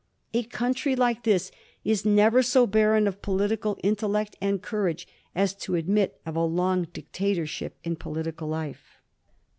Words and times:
A 0.33 0.41
country 0.41 0.95
like 0.95 1.25
this 1.25 1.51
is 1.83 2.05
never 2.07 2.41
so 2.41 2.65
barren 2.65 3.05
of 3.07 3.21
political 3.21 3.77
intellect 3.83 4.35
and 4.41 4.59
courage 4.59 5.07
as 5.35 5.53
to 5.53 5.75
admit 5.75 6.19
of 6.25 6.35
a 6.35 6.43
long 6.43 6.85
dictatorship 6.91 7.77
in 7.83 7.95
political 7.97 8.47
life. 8.47 8.97